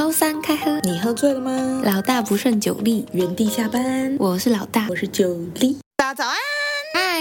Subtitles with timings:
[0.00, 1.82] 周三开喝，你喝醉了吗？
[1.84, 4.16] 老大不胜酒力，原地下班。
[4.18, 5.76] 我是老大，我是酒力。
[5.94, 6.36] 大家早安，
[6.94, 7.20] 嗨！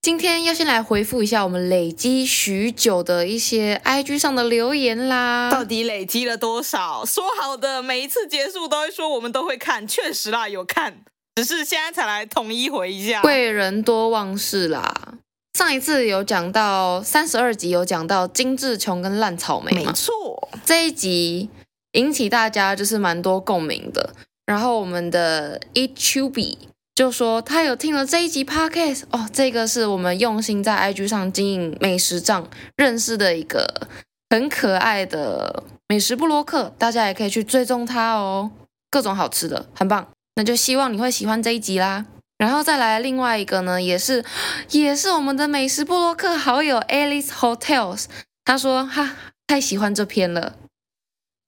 [0.00, 5.50] 今天要先来回复一下我们累积许久的一些 IG 上的留言啦。
[5.50, 7.04] 到底累积了多少？
[7.04, 10.98] 说好的每一次结束都会说我们都会看，确实啦，有看，
[11.34, 13.20] 只是现在才来统一回一下。
[13.22, 15.14] 贵人多忘事啦。
[15.58, 19.86] 上一次有讲到三十二集，有讲到金志琼跟烂草莓嘛？
[19.86, 21.50] 没错，这一集
[21.92, 24.14] 引起大家就是蛮多共鸣的。
[24.44, 26.58] 然后我们的 Echubi
[26.94, 33.88] 就说他有听了这一集 Podcast 哦，这个是我们用心在 IG 上经营美食账认识的一个
[34.28, 38.50] 很可爱的美食布洛克，大家也可以去追踪他哦，
[38.90, 40.08] 各种好吃的，很棒。
[40.34, 42.04] 那就希望你会喜欢这一集啦。
[42.38, 44.24] 然后再来另外一个呢，也是
[44.70, 48.06] 也是我们的美食布洛克好友 Alice Hotels，
[48.44, 49.14] 他说哈
[49.46, 50.56] 太喜欢这篇了，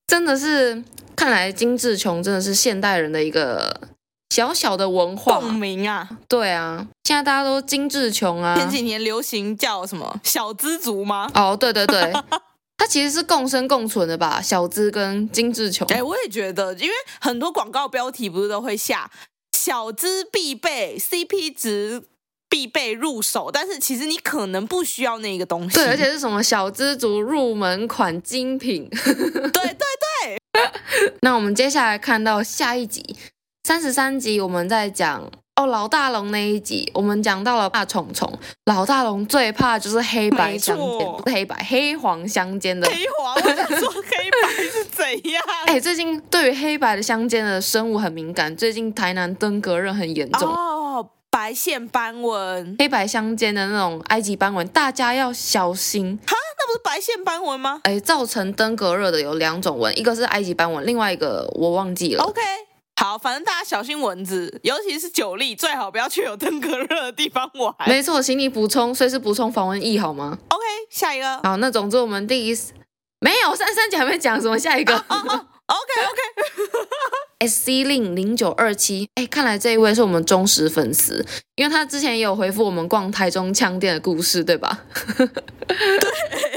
[0.07, 0.83] 真的是
[1.17, 3.89] 看来金志琼真的是现代人的一个
[4.31, 11.31] 小小的文化共鸣啊，对啊，现在大家都精致穷啊，前几年流行叫什么小资族吗？
[11.35, 12.13] 哦，对对对，
[12.77, 15.87] 它其实是共生共存的吧，小资跟精致穷。
[15.89, 19.11] 哎，我也觉得，因为很多广告标题不是都会下。
[19.57, 22.03] 小资必备，CP 值
[22.55, 25.75] 必备入手，但是其实你可能不需要那个东西。
[25.75, 28.89] 对，而且是什么小资族入门款精品。
[28.89, 30.39] 对 对对。
[31.23, 33.17] 那我们接下来看到下一集
[33.65, 35.29] 三十三集，我们在讲。
[35.57, 38.29] 哦，老大龙那一集，我们讲到了怕虫虫。
[38.67, 42.89] 老大龙最怕就是黑白相间，不是黑白，黑黄相间的。
[42.89, 45.41] 黑黄，我想说黑白是怎样？
[45.67, 50.53] 哎，最近对于黑白的相间的生物很敏感，最近台南登革热很严重。
[50.53, 50.74] 哦，
[51.35, 56.17] 白线斑纹，黑白相间的那种埃及斑纹，大家要小心。
[56.25, 57.81] 哈，那不是白线斑纹吗？
[57.83, 62.23] 哎，造成登革热的有两种纹，一个是埃及斑纹，另外一个我忘记了。
[62.23, 62.41] OK。
[63.01, 67.75] 好，反正大家小心蚊子，尤其是酒力，最好不要去有登革热的地方玩。
[67.89, 71.41] 没错，请你补充，随时补充防蚊液好吗？OK，下一个。
[71.43, 72.57] 好，那总之我们第一
[73.19, 74.97] 没有三三姐还没讲什么，下一个。
[75.09, 77.49] Oh, oh, oh, OK OK。
[77.49, 81.25] SC 令零九二七，哎，看来这一位是我们忠实粉丝，
[81.57, 84.85] 因为他之前也有回复我们逛台中枪店的故事，对吧？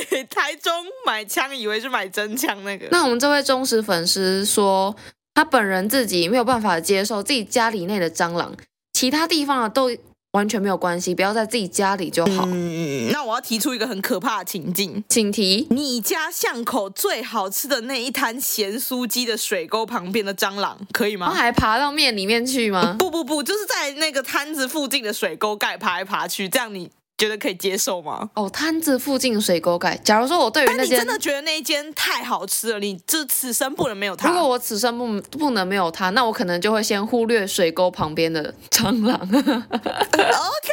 [0.10, 0.72] 对， 台中
[1.06, 2.88] 买枪以为是买真枪那个。
[2.92, 4.96] 那我们这位忠实粉丝说。
[5.38, 8.56] 他本人自己没有办法接受自己家里内的蟑螂，
[8.94, 9.92] 其他地方啊都
[10.38, 12.44] 完全没有关系，不要在自己家里就好。
[12.46, 15.66] 嗯，那我要提出一个很可怕的情境，请提。
[15.72, 21.32] 你家巷口最好吃的那一摊咸酥鸡的水沟旁边的蟑螂，可以吗？
[21.34, 22.96] 他还爬到面里面去吗？
[23.00, 26.92] 不不不，就是在那个摊子附近的水沟盖爬来爬去，这样你。
[27.18, 28.30] 觉得可以接受吗？
[28.36, 29.98] 哦，摊子附近水沟盖。
[30.04, 34.30] 假如说我对于那间，但你真的觉得那一间太好吃了，你这此生不能没有它。
[34.30, 39.20] 如果我此生不不能没有它，那我可能就会先忽略水沟旁边的蟑螂。
[39.20, 40.70] OK，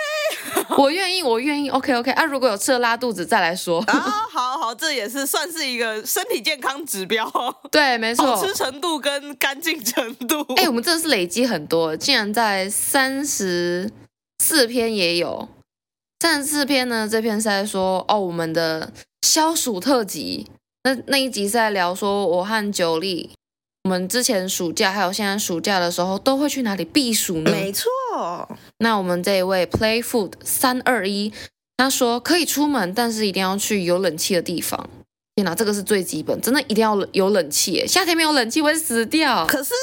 [0.77, 1.71] 我愿意，我愿意。
[1.71, 3.81] OK OK 啊，如果有吃了拉肚子再来说。
[3.87, 3.99] 啊，
[4.31, 7.27] 好好，这也是算是一个身体健康指标。
[7.71, 10.44] 对，没错，好吃程度跟干净程度。
[10.56, 13.91] 哎，我们真的是累积很多，竟然在三十
[14.43, 15.49] 四篇也有。
[16.21, 18.93] 三十四篇呢，这篇是在说哦，我们的
[19.23, 20.47] 消暑特辑。
[20.85, 23.31] 那那一集是在聊说，我和九力，
[23.85, 27.51] 我们之前暑假还有现在暑假的时候，都会去哪里避暑呢？
[27.51, 27.89] 没错。
[28.79, 31.33] 那我们这一位 Play Food 三二一，
[31.77, 34.89] 他说可以出门，但是一定要去有冷气的地方。
[35.37, 37.87] 天哪，这个是最基本，真的一定要有冷气。
[37.87, 39.47] 夏天没有冷气会死掉。
[39.47, 39.75] 可是。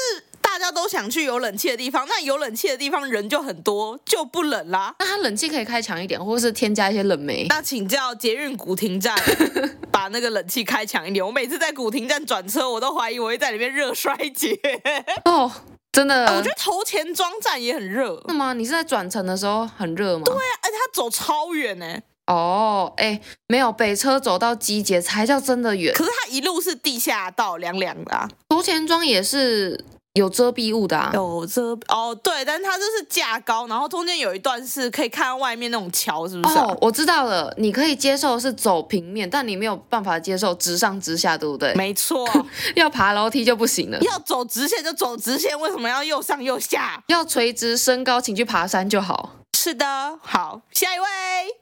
[0.52, 4.94] 大家都想去有冷气的地方，那有冷气的地方人就很多，就不冷啦。
[4.98, 7.46] 那它冷气可以开强一点，或者是添加一些冷媒。
[7.48, 9.16] 那请叫捷运古亭站
[9.90, 11.24] 把那个冷气开强一点。
[11.24, 14.54] 我每次在古亭站转车，我都怀疑我会在里面热衰竭。
[15.24, 15.50] 哦，
[15.90, 16.26] 真的？
[16.36, 18.22] 我觉得头前庄站也很热。
[18.28, 18.52] 是吗？
[18.52, 20.24] 你是在转乘的时候很热吗？
[20.26, 21.98] 对啊，而且它走超远呢。
[22.26, 25.94] 哦，哎，没有，北车走到机捷才叫真的远。
[25.94, 28.28] 可是它一路是地下道，凉凉的啊。
[28.50, 29.82] 头前庄也是。
[30.14, 36.58] 有遮蔽物的啊，有遮哦，对，但是它就是架高，然后中间有一段是可以看到外面那种桥，是不是？
[36.58, 41.72] 哦，我知道了，你可以接受是走平面，但你没有办法接受直上直下，对不对？
[41.74, 42.28] 没错，
[42.76, 43.98] 要爬楼梯就不行了。
[44.00, 47.02] 要走直线就走直线，为什么要又上又下？
[47.06, 49.36] 要垂直升高，请去爬山就好。
[49.56, 51.06] 是的，好，下一位，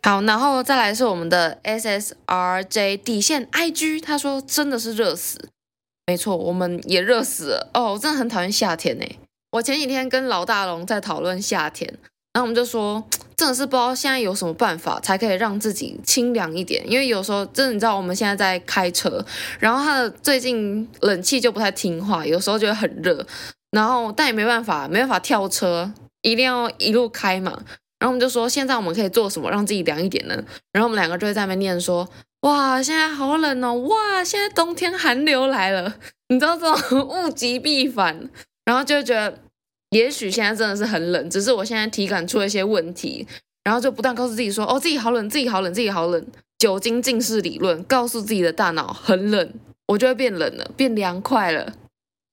[0.02, 5.50] 好，然后再来是我们的 SSRJ 底线 IG，他说真的是热死。
[6.10, 7.92] 没错，我们也热死了哦！
[7.92, 9.06] 我真的很讨厌夏天呢。
[9.52, 11.88] 我前几天跟老大龙在讨论夏天，
[12.32, 13.00] 然后我们就说，
[13.36, 16.82] 真的是不知道现在有什么办法才可以让自己清凉一点。
[16.90, 19.24] 因为有时候真的你知道我们现在在开车，
[19.60, 23.24] 然后它的最近冷气就不太听话，有时候就会很热，
[23.70, 25.92] 然后但也没办法，没办法跳车，
[26.22, 27.62] 一定要一路开嘛。
[28.00, 30.34] 然后我们就说，现在我们可以做什么让自己凉一点呢？
[30.72, 32.08] 然后我们两个就会在那边念说：
[32.40, 33.74] 哇，现在好冷哦！
[33.74, 35.94] 哇，现在冬天寒流来了，
[36.28, 38.30] 你知道这种 物极必反，
[38.64, 39.38] 然后就觉得，
[39.90, 43.26] 也许现在真的是很冷，只是我现在体感出了一些问题，
[43.62, 46.26] 然后就不断告诉自己说：哦，自己好冷，自己好冷，自己好冷。
[46.58, 49.52] 酒精近视理论告诉自己的大脑很冷，
[49.88, 51.74] 我就会变冷了，变凉快了。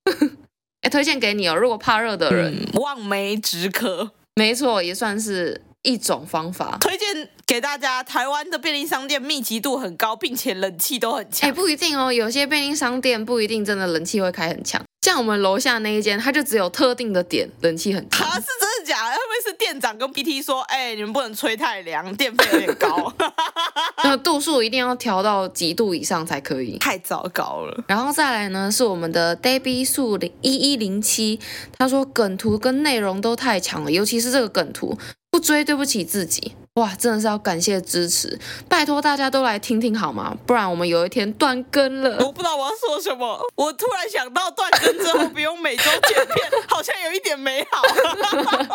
[0.84, 4.12] 哎，推荐给你哦，如果怕热的人，望梅止渴。
[4.38, 6.78] 没错，也算是一种方法。
[6.80, 11.50] 推荐给大家，台湾的便利商店密集度很高，并且冷气都很强。
[11.50, 14.80] 哎，不一定哦，有些便利商店不一定真的冷气会开很强。
[15.08, 18.28] 像我们楼下那一间，它就只有特定的点冷气很强。
[18.28, 19.16] 啊，是真的假的？
[19.16, 23.14] 会不会是店长跟 PT 说，哎，你们不能吹太凉，电费有点高。
[24.04, 27.86] 那度数一定要调到几度以上才可以，太糟糕了。
[27.88, 31.40] 然后再来呢，是我们的 Debbie 数零一一零七，
[31.78, 34.98] 他说梗图跟内容都太强了，尤其是这个梗图，
[35.32, 36.52] 不追对不起自己。
[36.78, 38.40] 哇，真的是要感谢支持，
[38.70, 40.36] 拜托大家都来听听好吗？
[40.46, 42.24] 不然我们有一天断更了。
[42.24, 46.38] 我不知道我要说什么，我突然想到断更之后不用每周见面，
[46.68, 47.82] 好像有一点美好。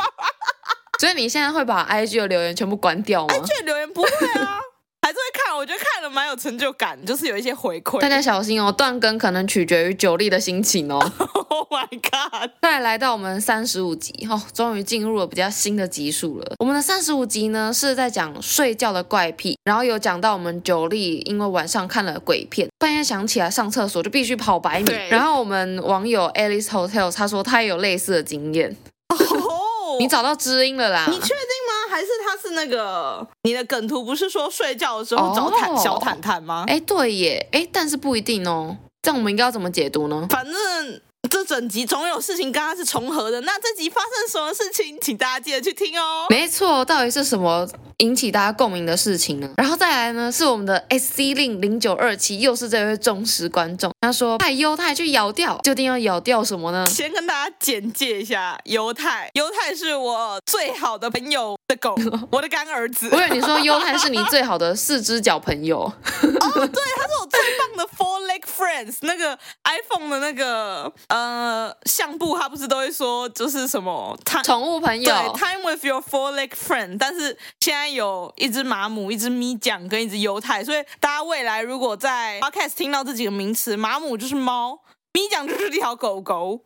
[0.98, 4.08] 所以你现在会把 IG 的留言全部关掉吗？IG 的留言不会
[4.40, 4.60] 啊。
[5.04, 7.98] 还是会看，我觉得看了蛮有成就感，就是有一些回馈。
[7.98, 10.98] 大家小心哦，断更可能取决于九力的心情哦。
[11.52, 12.50] Oh my god！
[12.62, 16.54] 再来到我们三十五集哦，终于进入了比较新的集数了。
[16.58, 24.92] 我们的三十五集呢是在讲睡觉的怪癖，然后有讲到我们九力因为晚上看了鬼片，半夜想起来上厕所就必须跑百米。
[25.10, 28.76] 然后我们网友 Alice Hotel 他说他也有类似的经验。
[29.08, 31.06] 哦， 你找到知音了啦？
[31.08, 31.61] 你确定？
[31.92, 36.64] 还是他是那个你的梗图，不是说睡觉的时候找坦小毯毯吗？
[36.66, 38.76] 哎，对耶，哎，但是不一定哦。
[39.02, 40.26] 这样我们应该要怎么解读呢？
[40.30, 41.00] 反正。
[41.30, 46.26] 这整集总有事情跟它是重合的，那这集发生什么事情，请大家记得去听哦。
[46.28, 47.66] 没错，到底是什么
[47.98, 49.48] 引起大家共鸣的事情呢？
[49.56, 56.84] 然后再来呢，是我们的 SC 令零九二七，又是这位忠实观众，他说派犹太去咬掉，究竟要咬掉什么呢？
[56.86, 61.94] 先跟大家简介一下犹太，犹太是我最好的朋友的狗，
[62.30, 63.08] 我的干儿子。
[63.12, 65.80] 我以为你说优太是你最好的四只脚朋友。
[65.80, 65.92] 哦，
[66.22, 71.32] 对，他是我最棒的 four leg friends，那个 iPhone 的那个呃。
[71.32, 76.96] 呃，相簿他不是都会说就是什么宠物朋友，对，time with your four-leg friend。
[76.98, 84.80] 但是现在有一只马姆、一只咪酱跟一只犹太，所以大家未来如果在 podcast 听到这几个名词，马姆就是猫，
[85.12, 86.60] 咪酱就是一条狗狗，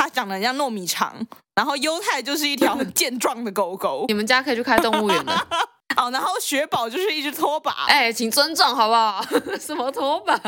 [0.00, 1.14] 它长得很像糯米肠，
[1.54, 4.06] 然后犹太就是一条很 健壮的狗狗。
[4.08, 5.46] 你们家可以去开动物园了。
[5.94, 9.22] 好，然后雪宝就是一只拖把，哎，请尊重好不好？
[9.60, 10.40] 什么拖把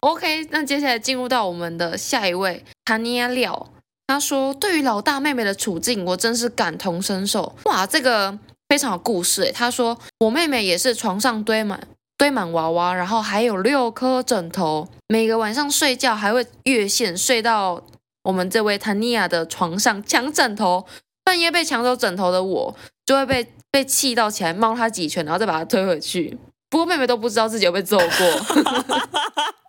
[0.00, 3.68] ？OK，那接下来进入到我们的下一位，塔尼亚廖，
[4.08, 7.56] 他说：“对于老大妹妹的处境，我真是感同身受。
[7.64, 8.36] 哇，这个
[8.68, 11.80] 非常有故事诶。”他说：“我妹妹也是床上堆满
[12.18, 17.80] 堆满娃娃，然后还有六颗枕头，每个晚上睡觉还会越线睡到
[18.22, 20.86] 我们这位塔尼亚的床上抢枕头，
[21.24, 26.36] 半夜被抢走枕头的我就会被。”被气到起来，猫他几拳，然后再把他推回去。
[26.68, 28.08] 不过妹妹都不知道自己有被揍过。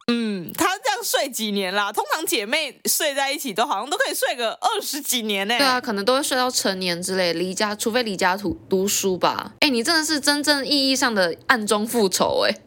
[0.08, 1.92] 嗯，她这样睡几年啦？
[1.94, 5.56] 通常姐妹睡在一起都好像都可以睡个二十几年呢。
[5.56, 9.54] 对啊，可能都会睡到成年之类，离家除非离家读读书吧。
[9.60, 12.58] 哎，你真的是真正意义上的暗中复仇哎。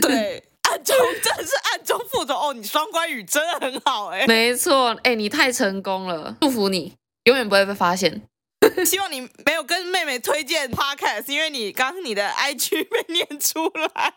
[0.00, 2.54] 对，暗中真的是暗中复仇哦。
[2.54, 4.26] 你双关语真的很好哎。
[4.26, 8.22] 没错，哎，你太成功了，祝福你，永远不会被发现。
[8.84, 14.12] 希望你没有跟妹妹推荐 podcast，因为你刚刚你的 IG 被念出来。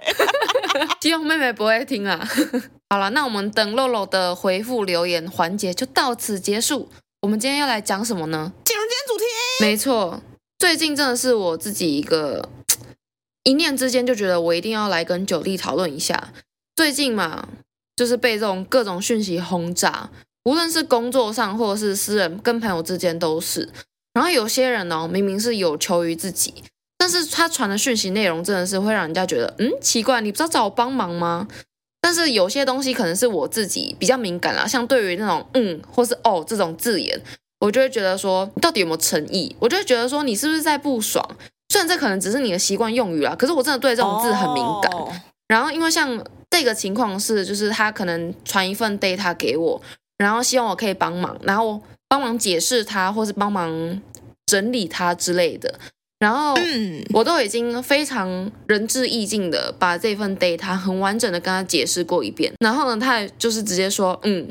[1.02, 2.28] 希望妹妹不会听啊。
[2.90, 6.90] 好了，那我们等露露的回复留言环节就到此结束。
[7.22, 8.52] 我们今天要来讲什么呢？
[8.66, 9.24] 进入今天主题。
[9.62, 10.22] 没错，
[10.60, 12.50] 最近真的是我自己一个
[13.44, 16.34] 一念之间就觉得我一定要来跟九力讨论一下。
[16.76, 17.48] 最近嘛，
[17.96, 20.10] 就是被这种各种讯息轰炸，
[20.46, 23.70] 无论是工作上或者是私人跟朋友之间都是。
[24.14, 26.54] 然后有些人呢，明明是有求于自己，
[26.98, 31.48] 但是他传的讯息内容真的是会让人家觉得，嗯，奇怪，你不知道找我帮忙吗？
[32.00, 37.20] 但是有些东西可能是我自己比较敏感啦，像对于那种嗯或是哦这种字眼，
[37.60, 39.56] 我就会觉得说，到底有没有诚意？
[39.60, 41.38] 我就会觉得说，你是不是在不爽？
[41.74, 44.92] 虽然这可能只是你的习惯用语啦，可是我真的对这种字很敏感。
[44.92, 45.10] Oh.
[45.48, 49.82] 然后因为像这个情况是，就是他可能传一份 data 给我，
[50.18, 51.82] 然后希望我可以帮忙，然后。
[52.06, 54.00] 帮忙解释他，或是帮忙
[54.46, 55.80] 整理他之类的。
[56.20, 56.54] 然后
[57.12, 64.48] 我都已经非常仁至义尽的把这份 data 很完整的跟他解释过一遍，然后呢，他也就是直接说，嗯，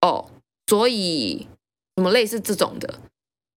[0.00, 0.24] 哦，
[0.66, 1.46] 所以
[1.98, 2.94] 什么类似这种的。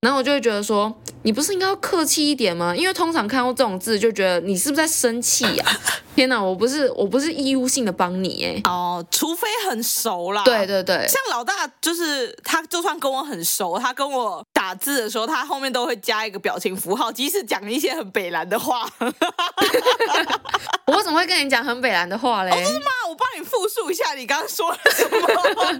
[0.01, 0.93] 然后我就会觉得说，
[1.25, 2.75] 你不是应该要客气一点吗？
[2.75, 5.73] 因为通常看到这种字，就觉得你是不是在生气呀、啊？
[6.15, 8.61] 天哪，我不是，我不是义务性的帮你哎。
[8.71, 10.43] 哦，除非很熟啦。
[10.43, 18.87] 对对对，像老大就是他，就算跟我很熟，他跟我打字的时候，他后面都会加一个表情符号，即使讲一些很北蓝的话。
[20.85, 22.51] 我怎么会跟你讲很北蓝的话嘞？
[22.51, 22.85] 不、哦、是吗？
[23.09, 25.27] 我帮你复述一下你刚刚说了什么。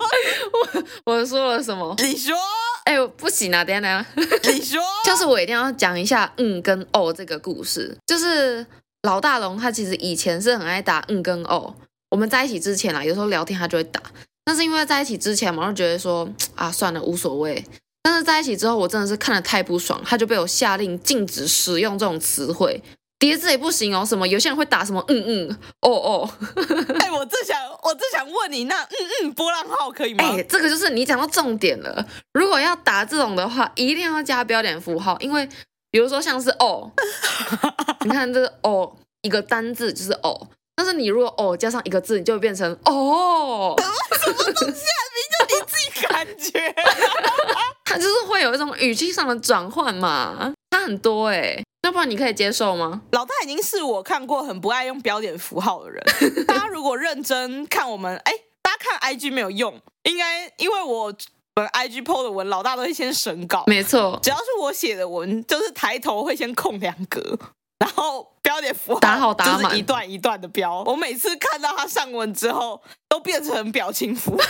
[1.05, 1.93] 我我说了什么？
[1.99, 2.35] 你说。
[2.85, 3.65] 哎，不行啊！
[3.65, 4.05] 等下等下，
[4.51, 7.95] 你说，就是我我一定要讲一下“嗯”跟“哦”这个故事。
[8.07, 8.65] 就是
[9.03, 11.75] 老大龙他其实以前是很爱打“嗯”跟“哦”。
[12.09, 14.01] 我们在一起之前啊，有时候聊天他就会打。
[14.45, 17.61] 但是因为在一起之前嘛，我就觉得说 啊，算了，无所谓。
[18.01, 22.81] 但是在一起之后，我真的是看的太不爽，他就被我下令禁止使用这种词汇。
[23.17, 26.29] 叠字也不行哦，什么有些人会打什么嗯嗯哦哦，
[26.99, 30.23] 哎，我正想我正想问你，那嗯嗯波浪号可以吗？
[30.37, 32.05] 哎，这个就是你讲到重点了。
[32.33, 35.47] 如果要打这种的话，一定要加标点符号，因为
[35.89, 36.91] 比如说像是哦，
[38.05, 43.75] 你看这个哦，一个单字就是哦，但是你如果哦加上一个字，你就会变成哦，
[44.21, 45.01] 什么东西啊？
[45.15, 46.75] 明就你自己感觉，
[47.85, 51.63] 它就是会有一种语气上的转换嘛，它很多哎。
[51.85, 52.99] 要不然你可以接受吗？
[53.11, 56.03] 老大已经是我看过很不爱用标点符号的人。
[56.47, 61.13] 大家如果认真看我们，哎，大家看 IG 没有用，应该因为我
[61.53, 63.63] 本 IG PO 的文，老大都会先审稿。
[63.67, 67.37] 没错，只要是我写的文，就是抬头会先空两格，
[67.77, 70.81] 然后标点符号打好打满，就是一段一段的标。
[70.87, 74.43] 我每次看到他上文之后，都变成表情符号。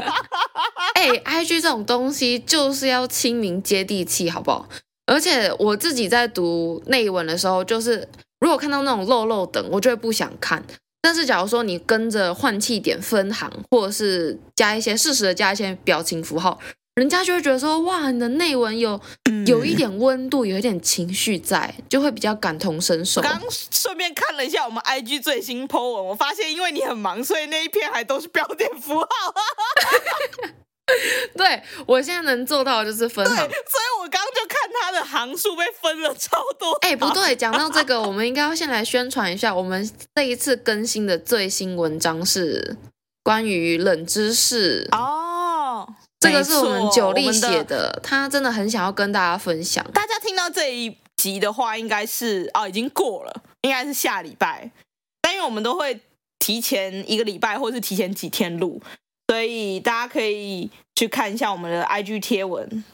[0.96, 4.66] 哎，IG 这种东西就是要亲民接地气，好不好？
[5.08, 8.06] 而且我自己在读内文的时候，就是
[8.40, 10.62] 如果看到那种漏漏等，我就会不想看。
[11.00, 16.58] 但是假如说你跟着换气点分行，或者是加一些适时的加一些表情符号，
[16.96, 19.00] 人家就会觉得说，哇，你的内文有
[19.46, 23.22] 有一点温度，有一点情绪在，就会比较感同身受。
[23.22, 29.06] 刚顺便看了一下我们 IG 最新 po 文，我发现因为你很忙，所以那一篇还都是标点符号。
[31.36, 36.72] 对，我现在能做到的就是分行，所以我刚刚就看他的行数被分了超多。
[36.80, 42.76] 哎，不对，讲到这个，我们应该要先来宣传一下，我们这一次更新的最新文章是
[43.22, 45.86] 关于冷知识哦。
[46.20, 49.84] 这个是我们九力写的，他真的很想要跟大家分享。
[49.92, 54.70] 大家听到这一集的话，应该是哦已经过了，应该是下礼拜，
[55.20, 56.00] 但因为我们都会
[56.40, 58.82] 提前一个礼拜，或是提前几天录。
[59.28, 62.84] 所以大家可以去看一下我们的 IG 贴文，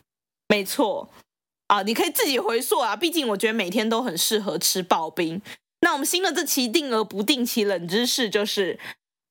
[0.48, 1.08] 没错
[1.68, 2.94] 啊，你可以自己回溯啊。
[2.94, 5.40] 毕竟我觉得每天都很适合吃刨冰。
[5.80, 8.78] 那我们新的这期定额不定期冷知识就是。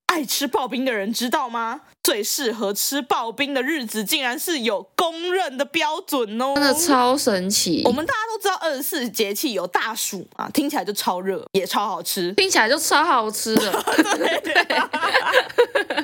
[0.08, 1.82] 爱吃刨冰的人知道吗？
[2.04, 6.54] 最适合吃刨冰的日子，竟然是有公认的标准哦！
[6.54, 7.82] 真的超神奇。
[7.86, 13.72] 我们大家都知道二十四节气有大暑啊，听起来就超热，也超好吃，听起来就超好吃的。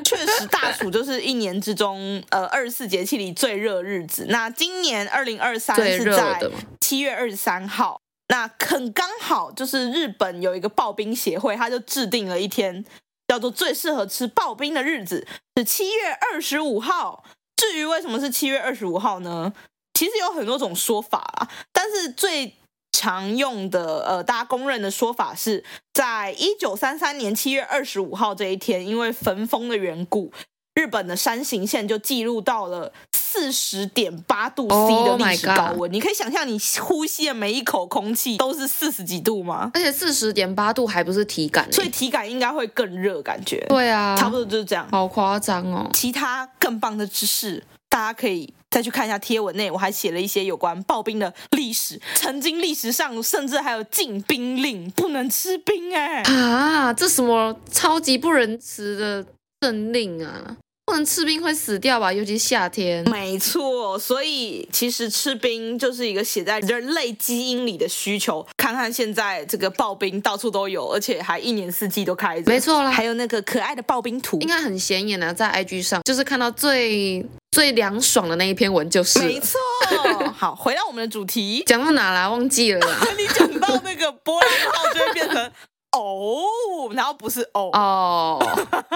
[0.03, 4.25] 确实，大暑就是一年之中呃二十四节气里最热日子。
[4.29, 6.41] 那今年二零二三是在
[6.79, 12.85] 七月二十三号，那很刚好就是日本有一个刨冰协会，他就制定了一天。
[13.29, 17.23] 叫做最适合吃刨冰的日子是七月二十五号。
[17.55, 19.53] 至于为什么是七月二十五号呢？
[19.93, 22.55] 其实有很多种说法啊，但是最
[22.91, 30.33] 常用的，呃，大家公认的说法是在一九三三年七月二十五号这一天，因为焚风的缘故。
[30.73, 32.93] 日本的山形县就记录到了
[33.31, 39.69] 四十点八度 C 的历史高温，oh、你可以想象你呼吸的每一口空气都是四十几度吗？
[39.75, 43.63] 而且四十点八度还不是体感，所以体感应该会更热，感觉。
[43.69, 44.87] 对啊，差不多就是这样。
[44.91, 45.87] 好夸张哦！
[45.93, 52.01] 其他更棒的知识，大家可以再去看一下贴文内，我还写了一些有关刨冰的历史。
[52.15, 56.23] 曾经历史上甚至还有禁冰令，不能吃冰哎！
[56.23, 59.25] 啊，这什么超级不仁慈的
[59.61, 60.57] 政令啊！
[60.89, 62.11] 不能吃冰会死掉吧？
[62.11, 63.07] 尤其夏天。
[63.11, 68.45] 没错，所以其实吃冰就是一个写在人类基因里的需求。
[68.57, 72.51] 看看现在这个刨冰到处都有，而且还一年四季都开着。
[72.51, 79.19] 没错啦，还有那个可爱的刨冰图，应该很显眼啊，在 IG 上就是看到最最凉爽的那一篇文就是。
[79.19, 79.59] 没错。
[80.35, 82.27] 好，回到我们的主题，讲到哪啦？
[82.27, 82.97] 忘记了啦。
[83.15, 85.51] 你讲到那个波浪号就会变成。
[85.91, 88.39] 哦，然后不是哦哦。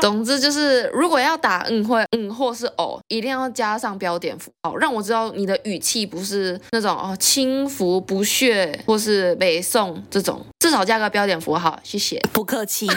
[0.02, 12.20] 总之就是，如果要打嗯或嗯或是哦，一定要加上标点符号，让我知道你的语气不是那种哦轻浮不屑或是北宋这种，至少加个标点符号，谢谢。
[12.32, 12.88] 不客气。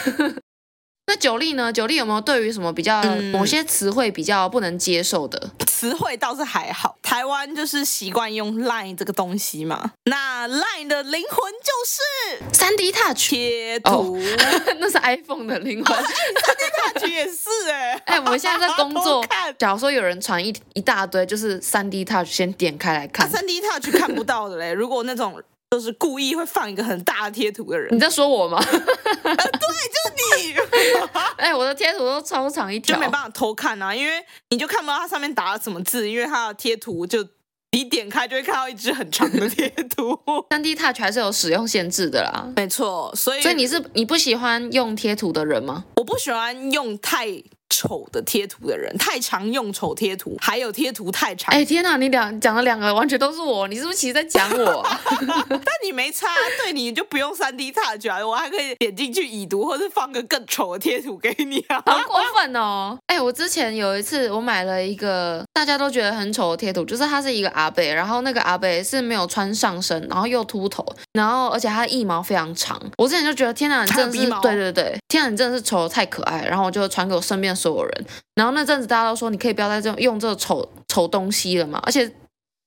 [1.09, 1.73] 那九力呢？
[1.73, 3.01] 九力有没有对于什么比较
[3.33, 5.41] 某些词汇比较不能接受的？
[5.61, 9.93] 嗯、词汇倒是还好，台湾就是习惯用 Line 这个东西嘛。
[10.07, 14.21] 那 Line 的灵魂就是三 D Touch 贴图，哦、
[14.81, 15.97] 那是 iPhone 的灵魂。
[15.97, 19.25] 三 D Touch 也是哎、欸，哎，我们现在在工作，
[19.57, 23.31] 假如说有人传一一大堆，就是三 D Touch，先点开来看。
[23.31, 25.41] 三 D Touch 看不到的嘞，如果那种。
[25.71, 28.59] 就是故意会放一个很大的贴图的人，你在说我吗？
[28.63, 30.57] 呃、对，就是你。
[31.37, 37.27] 哎、欸，我的贴图都超长一条，就没办法偷看啊，因为你就看不到它上面打了什么字，因为它的贴图就
[37.73, 40.19] 你点开就会看到一只很长的贴图。
[40.51, 45.85] 三 D Touch 还是有使用限制的啦，没错，所以所以你是你不喜欢用贴图的人吗？
[45.97, 47.27] 我不喜欢用太。
[47.69, 51.55] 丑的贴图的人太常用丑贴图，还有贴图太长。
[51.55, 54.87] 哎天哪，你两讲了两个完全都是我，你是不是其实在讲我？
[55.49, 56.27] 但你没差，
[56.63, 61.83] 对你就不用三 D Touch 啊，我还可以点进去已读，或是放个更丑的贴图给你啊。
[61.85, 62.97] 好过分哦！
[63.09, 72.81] 哎，我之前有一次我买了一个大家都觉得很丑的贴图，就是它是一个阿贝，然后那个阿贝是没有穿上身，然后又秃头，然后而且它的腋毛非常长。
[72.97, 77.56] 我之前就觉得天哪，你真的是对对对，天哪，你真的是丑的太可爱，然后我就传给我身边。
[77.57, 82.13] 所有人，然后那阵子大家都说，你可以不要再这种用这个丑丑东西了嘛，而且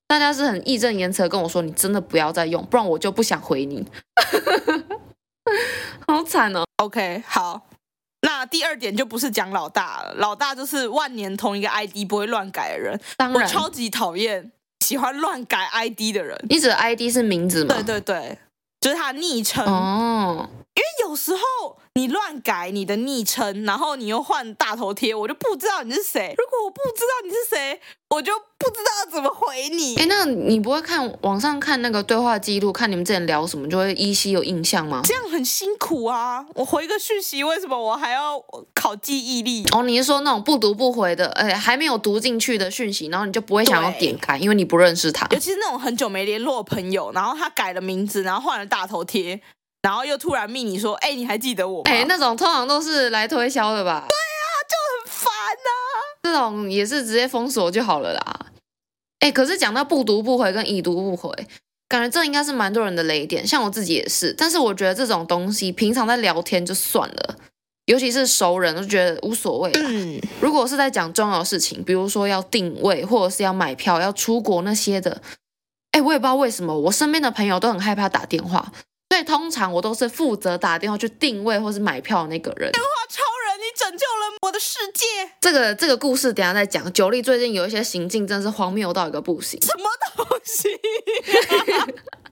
[0.07, 3.85] 大家是很义正言辞的跟我说，你真的不要再用，不然我就不想回你。
[6.07, 6.63] 好惨哦。
[6.77, 7.67] OK，好，
[8.21, 12.99] 那第二点就不是讲老大了，老大就是万年同一个 ID 不会乱改的人。
[13.17, 14.51] 当然，我超级讨厌
[14.83, 16.37] 喜欢乱改 ID 的人。
[16.49, 17.75] 你指的 ID 是名字吗？
[17.75, 18.39] 对对对，
[18.81, 20.49] 就是他昵称哦。
[20.79, 26.33] 因为有时候你乱改你的昵称，然后你又换大头贴，我就不知道你是谁。
[26.37, 29.97] 如果我不知道你是谁，我就不知道怎么回你。
[29.97, 35.01] 哎，那你不会看网上看那个对话记录，看你们之前聊什么，就会依稀有印象吗？
[35.03, 36.45] 这样很辛苦啊！
[36.55, 38.41] 我回个讯息，为什么我还要
[38.73, 39.65] 考记忆力？
[39.73, 45.27] 哦，你是说那种不读不回的，哎，还没有读进去的讯息，然后你就不会想要点开，因为你不认识他。
[45.31, 49.41] 尤其是那种很久没联络的朋友，然后他改了名字，然后换了大头贴。
[49.81, 51.89] 然后又突然命你说，哎，你还记得我吗？
[51.89, 54.05] 哎，那种通常都是来推销的吧？
[54.07, 55.95] 对啊，就很烦呐、啊。
[56.23, 58.39] 这种也是直接封锁就好了啦。
[59.19, 61.31] 哎，可是讲到不读不回跟已读不回，
[61.87, 64.33] 感觉这应该是蛮多人的雷点，像我自己也是。
[64.37, 67.35] 但是我觉得这种东西平常在聊天就算了，
[67.85, 69.71] 尤其是熟人，我就觉得无所谓。
[69.75, 75.21] 嗯，如果是在讲重要的事情，比如说要定位或者是要买票、要出国那些的，
[75.91, 78.71] 哎，我也不知道为什么，我身边的朋友都很害怕打电话。
[79.09, 82.71] 所以通常我都是负责打电话去定位或是买票的那个人。
[82.71, 85.05] 电话超人，你拯救了我的世界。
[85.41, 86.91] 这个这个故事等下再讲。
[86.93, 89.59] 九力最近有一些行径，真是荒谬到一个不行。
[89.61, 90.69] 什么东西
[91.73, 91.87] 啊？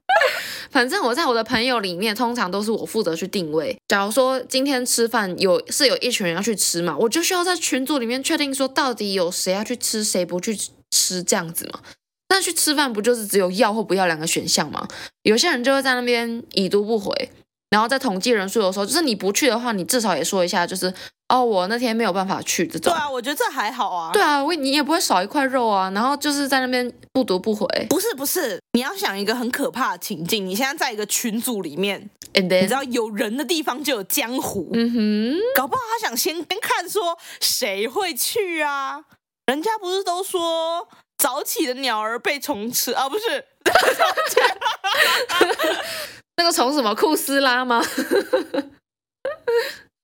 [0.72, 3.76] 反正我在我的朋友里面，通常都是我负责去定位。
[3.88, 10.56] 假如说今天吃饭有是有一群人要去吃嘛，我就需要在群组里面确定说到底有谁要去吃，谁不去
[10.92, 11.80] 吃这样子嘛。
[12.28, 14.88] 但去吃饭不就是只有要或不要两个选项吗？
[15.24, 17.32] 有些人就会在那边已读不回，
[17.70, 20.94] 然后在统计人数的时候，就是你不去的话，你至少也说一下，就是
[21.30, 22.92] 哦，我那天没有办法去这种。
[22.92, 24.12] 对啊，我觉得这还好啊。
[24.12, 25.90] 对啊，我你也不会少一块肉啊。
[25.92, 27.66] 然后就是在那边不读不回。
[27.90, 32.62] 不是不是，你要想一个很可怕的情境，你现在在一个群组里面，And then?
[32.62, 34.70] 你知道有人的地方就有江湖。
[34.74, 39.04] 嗯哼，搞不好他想先先看说谁会去啊？
[39.46, 40.88] 人家不是都说。
[41.18, 43.46] 早起的鸟儿被虫吃啊，不是，
[46.38, 47.84] 那个虫什么库斯拉吗？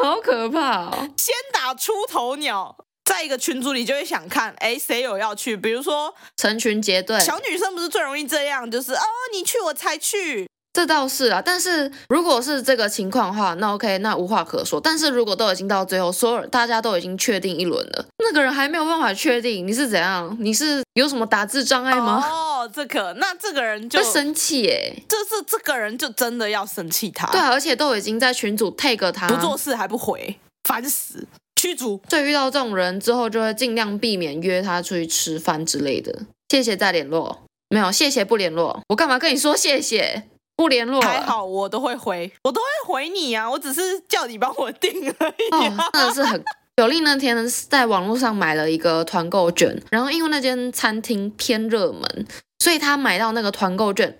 [0.03, 1.09] 好可怕哦！
[1.15, 5.55] 先打出头鸟，在一个群组里就会想看，哎，谁有要去？
[5.55, 10.49] 比如说成群结队，小女生不是最容易这样，就是哦，你去我才去。
[10.73, 14.81] 这倒是啊，但是如果是这个情况的话，那 OK，那无话可说。
[14.81, 20.35] 但是如果都已经到最后，所有人大家都已经确定一轮了，那个人还没有办法确定，你是怎样？
[20.39, 22.27] 你是有什么打字障碍吗？
[22.27, 27.27] 哦，这个，那这个人就会生气耶，就是这个人就真的要生气他。
[27.27, 32.01] 对啊，而且都已经在群组 tag 他，不做事还不回，烦死，驱逐。
[32.09, 36.21] 所以遇到这种人之后，就会尽量避免约他出去吃饭之类的。
[36.49, 38.81] 谢谢再联络，没有，谢谢不联络。
[38.89, 40.23] 我干嘛跟你说谢谢？
[40.55, 45.57] 不联络还好，我都会回，我都会回你啊，我只是叫你帮我订而已，啊。
[45.57, 46.43] 哦，真的是很。
[46.77, 47.37] 九莉那天
[47.69, 52.27] 在网络上买了一个团购券，然后因为那间餐厅偏热门，
[52.59, 54.17] 所以他买到那个团购券。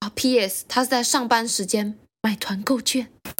[0.00, 0.66] 啊，P.S.
[0.68, 3.08] 他是在上班时间买团购券。
[3.24, 3.34] 啊，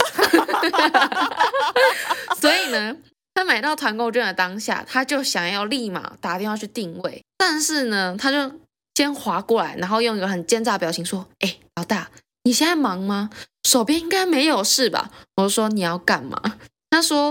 [2.41, 2.97] 所以呢，
[3.35, 8.59] 他买到团购券的当下，他就想要立马打电话去定位，但是呢，他就
[8.95, 12.11] 先划过来，然后用一个很奸诈的表情说：“哎，老大，
[12.47, 13.29] 你现在忙吗？
[13.67, 15.11] 手边应该没有事吧？”
[15.43, 16.41] 我说：“你要干嘛？”
[16.89, 17.29] 他说：“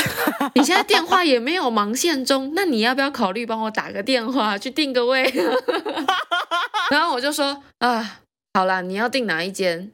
[0.54, 5.24] 你现在电话也没有忙线中， 那你要不要考虑帮我打个电话去订个位？”
[6.92, 8.20] 然后我就说：“啊，
[8.54, 9.90] 好啦，你要订哪一间？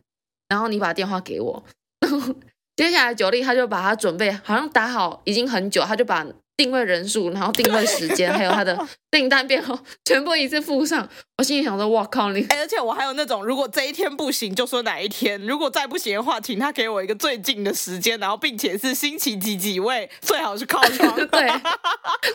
[0.49, 1.63] 然后你把电话给我。”
[2.75, 6.25] 接下来九力他就把他准备好像打好已经很久，他就把。
[6.61, 8.77] 定位人数，然后定位时间，还有他的
[9.09, 11.09] 订单编号，全部一次附上。
[11.39, 21.15] 我心里想说：“哇靠你！”而且我还有那种，如果这一天不行，就说哪一天；如果再不行的话，请他给我一个最近的时间，然后并且是星期几几位，最好是靠窗。
[21.15, 21.25] 对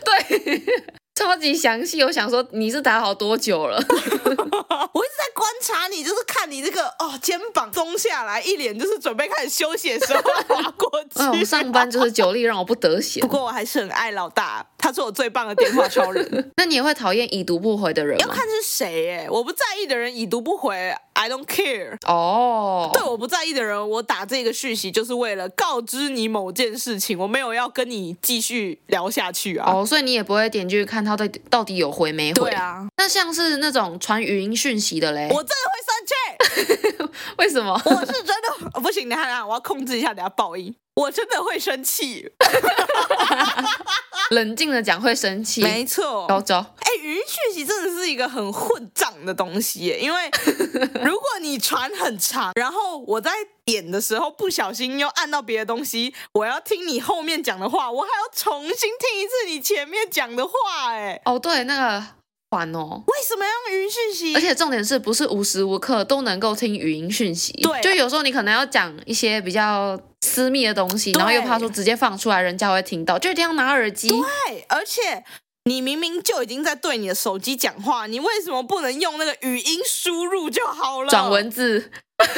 [0.04, 0.96] 对。
[1.16, 3.76] 超级详细，我想说你是打好多久了？
[3.88, 10.20] 我一直在观察你，就是看你这个哦，肩膀松下来，一脸就是准备开始休息的时候
[10.54, 11.08] 滑过去。
[11.16, 13.22] 嗯，上班就是久力让我不得闲。
[13.22, 16.24] 不过我还是很爱老大，他是我最棒的电话超人。
[16.56, 18.24] 那你也会讨厌已读不回的人吗？
[18.24, 21.96] 要看是谁哎，我不在意的人已读不回，I don't care。
[22.06, 29.72] 哦，对，我不在意的人，我打这个讯息就是为了告知你某件事情，我没有要跟你继续聊下去啊。
[29.72, 31.04] 哦，所以你也不会点进去看。
[31.04, 32.50] 他到底到底有回没回？
[32.50, 37.08] 对啊，那像是那种传语音讯息的嘞，我真的会生气。
[37.38, 37.72] 为什么？
[37.84, 40.72] 我是真的不行，等下，我要控制一下，等下爆音。
[40.96, 42.30] 我真的会生气。
[44.30, 46.26] 冷静的讲会生气，没错。
[46.26, 46.58] 高招。
[46.80, 50.28] 哎，语音讯息真的是一个很混账的东西耶，因为
[51.04, 53.30] 如果你传很长，然后我在
[53.64, 61.20] 点的时候不小心又按到别的东西，我要听你后面讲的话，我还要重新听一次你前面讲的话，哎。
[61.24, 62.06] 哦，对，那个。
[62.50, 64.34] 烦哦，为什么要用语音讯息？
[64.34, 67.52] 而且重点是不是无时无刻都能够听语音讯息？
[67.62, 74.08] 对，就有时候你可能要讲一些比较私密的东西，然后又怕说直接放出来人家会听到，就一定要拿耳机。
[74.08, 75.24] 对，而且
[75.64, 81.10] 你明明就已经在对你的手机讲话，你为什么不能用那个语音输入就好了？
[81.10, 81.90] 转文字。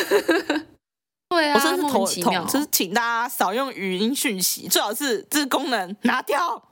[1.28, 6.62] 对啊，我真是头痛，就是请大家少用语音讯息，最好是这个功能拿掉。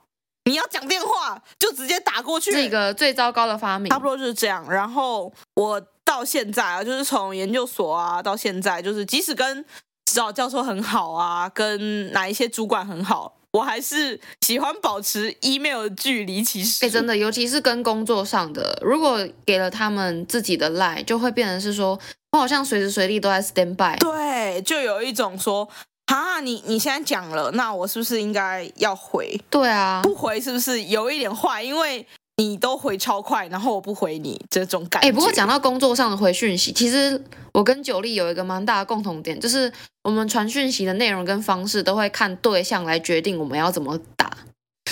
[0.47, 4.65] 你要讲电话就直接打过去，这个最糟糕的发明，差不多就是这样。
[4.71, 9.65] 然后我到现在啊，就是从研究所啊到现在，就是即使跟
[10.05, 16.41] 指导教授很好啊，跟哪一些主管很好，我还是喜欢保持 email 的距离。
[16.41, 21.99] 其实，哎，真的，尤其是跟工作上的，如果给了他们自己的 line，就会变成是说，
[22.31, 23.97] 我好像随时随地都在 stand by。
[23.99, 25.67] 对，就有一种说。
[26.07, 29.39] 啊，你你现在讲了，那我是不是应该要回？
[29.49, 31.61] 对啊，不回是不是有一点坏？
[31.61, 32.05] 因为
[32.37, 35.07] 你都回超快，然后我不回你这种感觉。
[35.07, 39.71] 哎，不过讲到工作上的回讯息，其实我跟九力有一个蛮大的共同点，就是
[40.03, 44.31] 我们传讯息的内容跟方式都会看对象来决定我们要怎么打。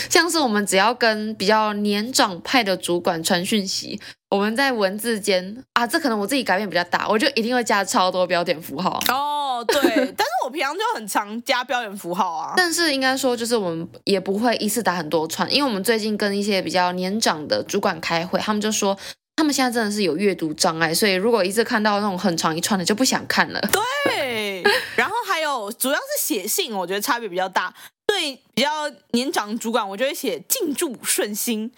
[0.10, 4.00] 像是我们只要跟比较年长派的主管传讯息，
[4.30, 9.00] 我们在文字间啊，这可能我自己改变比较大，我就一定会加超多标点符号。
[9.08, 9.82] 哦，对，
[10.18, 12.54] 但是我平常就很常加标点符号啊。
[12.56, 18.98] 但是应该说，就是我们也不会一次打很多串，因为我们最近跟一些比较年长的主管开会，他们就说
[19.36, 23.62] 他们现在真的是有阅读障碍，所以如果一次看到那种很长一串的，就不想看了。
[24.06, 24.64] 对，
[24.96, 27.74] 然后还有主要是写信，我觉得差别比较大。
[28.08, 28.70] 对比较
[29.12, 31.72] 年长主管，我就会写“敬祝顺心”，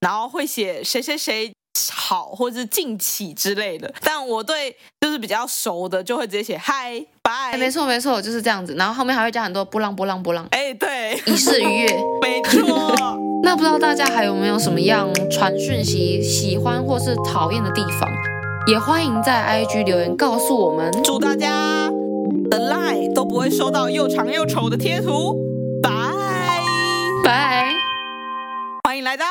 [0.00, 1.54] 然后会写“谁谁谁
[1.92, 3.92] 好”或者是“敬启”之类的。
[4.02, 7.56] 但我对就是比较熟的，就会直接写“嗨拜”。
[7.58, 8.74] 没错没错，就是这样子。
[8.74, 10.46] 然后后面还会加很多波浪波浪波浪。
[10.50, 11.96] 哎，对，以示愉悦。
[12.22, 12.94] 没错。
[13.42, 18.08] 那不知道大家还有没有什么样传讯息喜欢或是讨厌的地方？
[18.66, 19.32] 也欢迎在
[19.64, 20.92] IG 留言告诉我们。
[21.02, 21.90] 祝大家
[22.50, 25.34] 的 LINE 都不会收到又长又丑的贴图。
[25.82, 27.72] 拜，
[28.84, 29.24] 欢迎来到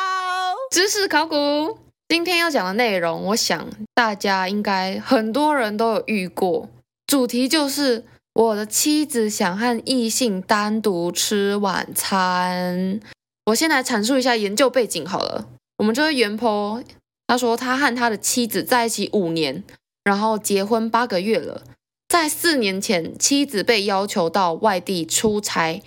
[0.72, 1.89] 知识考古。
[2.10, 6.68] 今天要讲的内容，我想大家应该很多人都有遇过。
[7.06, 13.00] 主题就是我的妻子想和异性单独吃晚餐。
[13.46, 15.50] 我先来阐述一下研究背景好了。
[15.78, 16.84] 我们这位原 po
[17.28, 19.64] 他说他和他的妻子在一起五年，
[20.04, 21.62] 然后结婚八个月了。
[22.08, 25.84] 在四年前，妻子被要求到外地出差，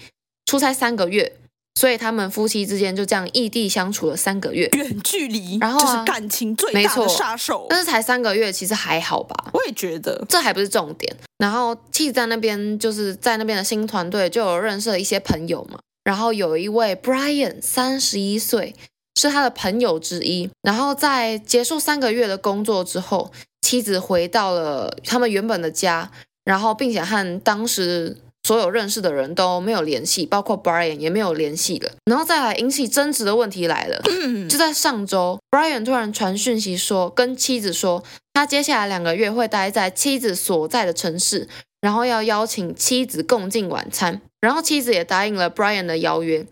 [0.46, 1.32] 出差三个月。
[1.74, 7.66] 所以他们夫妻之间就这样异地相处了三个月，远距离，然后、啊、就是感情最大的杀手。
[7.68, 9.50] 但是才三个月，其实还好吧？
[9.52, 11.14] 我也觉得，这还不是重点。
[11.38, 15.78] 然后妻子在那边，就是在那边的新团队就有认识了一些朋友嘛。
[16.04, 18.74] 然后有一位 Brian，三十一岁，
[19.18, 20.50] 是他的朋友之一。
[20.62, 23.32] 然后在结束三个月的工作之后，
[23.62, 26.10] 妻子回到了他们原本的家，
[26.44, 31.92] 然后并且和当时所有认识的人都没有联系，包括 Brian 也没有联系了。
[32.04, 34.02] 然后再来引起争执的问题来了，
[34.48, 38.02] 就在上周，Brian 突然传讯息说，跟妻子说，
[38.32, 41.48] 他接下来两个月会待在妻子所在的城市，
[41.80, 44.20] 然后要邀请妻子共进晚餐。
[44.40, 46.44] 然后妻子也答应了 Brian 的邀约。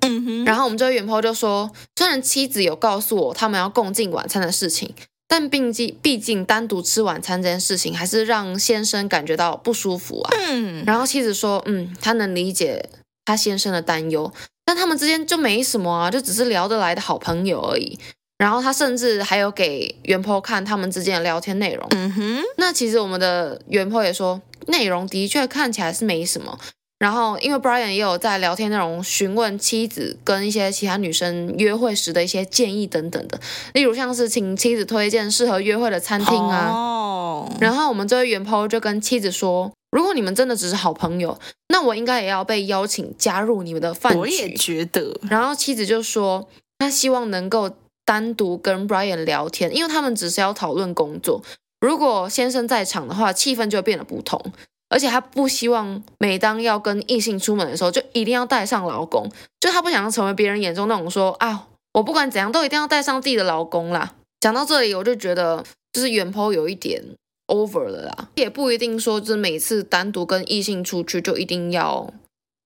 [0.47, 4.95] 然后我们这位原 po 就说，虽然妻子有告诉我他们要共进晚餐的事情。
[5.33, 10.31] 但毕竟，毕竟单独吃晚餐这件事情，还是让先生感觉到不舒服啊。
[10.37, 12.91] 嗯，然后妻子说，嗯，他能理解
[13.25, 14.33] 他先生的担忧，
[14.65, 17.97] 但他们之间就没什么啊，就只是聊得来的好朋友而已。
[18.39, 21.87] 然后他甚至还有给原 po 看他们之间的聊天内容。
[21.91, 26.59] 嗯哼，那其实我们的原 po 也说，内容的确看起来是没什么。
[27.01, 33.41] 然后，因为 Brian 也有在聊天内容询问妻子跟一些其他女生约会时的一些建议等等的，
[33.73, 36.69] 例如像是请妻子推荐适合约会的餐厅啊。
[36.71, 37.51] Oh.
[37.59, 44.19] 然后我们这位原 po 就跟妻子说，如果你们真的只是好朋友，那我应该也要被邀请加入你们的饭局。
[44.19, 45.19] 我也觉得。
[45.31, 46.47] 然后妻子就说，
[46.79, 47.71] 她希望能够
[48.05, 51.43] 单独跟 Brian 聊天，因为他们只是要讨论工作。
[51.81, 54.53] 如果先生在场的话，气氛就会变得不同。
[54.91, 64.13] 而且她不希望每当要跟异性出门的时候，就一定要带上老公，就她不想要成为别人眼中那种说啊，我不管怎样都一定要带上自己的老公啦。
[64.41, 67.03] 讲到这里，我就觉得就是原 po 有一点
[67.47, 72.13] over 了啦，也不一定说就是每次单独跟异性出去就一定要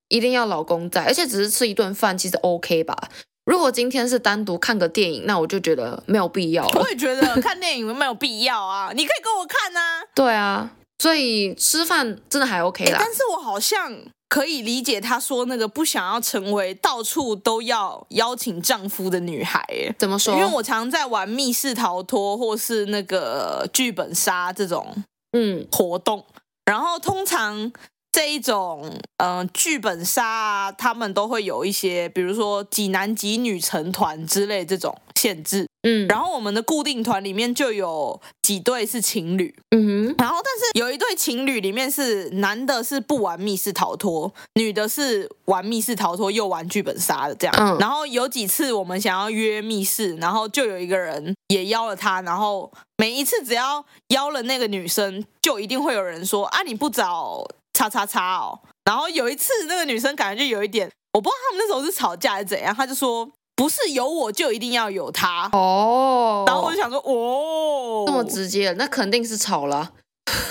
[0.09, 3.11] 一定要老公在，而且只是吃一顿饭其实 OK 吧。
[3.45, 6.81] 如果今天是单独看个电影，那我就觉得没有必要了。
[6.81, 10.03] 我也觉得看电影没有必要啊，你可以跟我看啊。
[10.15, 10.71] 对啊。
[11.05, 13.95] 所以吃饭真的还 OK 啦，但是我好像
[14.27, 20.35] 可以理解她说那个不想要成为到处都要邀请丈夫的女孩，哎，怎么说？
[20.35, 27.71] 因为我常在玩密室逃脱或是那个剧本杀这种嗯活动，嗯、然后通常。
[28.17, 35.67] 这一种嗯、呃、剧本杀啊，他们都会有一些，比如说几男几女成团之类这种限制。
[35.87, 39.55] 嗯，然后我们的固定团里面就有几对是情侣。
[39.71, 47.55] 嗯哼，然后但是有一对情侣里面是男的是不玩密室逃脱，女的是玩密室逃脱又玩剧本杀的这样。
[47.59, 57.47] 嗯，然后有几次我们想要约密室，然后就有一个人也邀了他，然后每一次只要邀了那个女生，就一定会有人说啊，你不找。
[57.77, 69.93] 叉叉叉哦，然后有一次那个女生感觉就有一点，我不知道他们那时候是吵架还是怎样，她就说不是有我就一定要有他哦，然后我就想说哦，这么直接，那肯定是吵了。